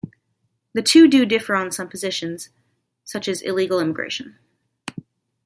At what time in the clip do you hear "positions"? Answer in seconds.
1.87-2.49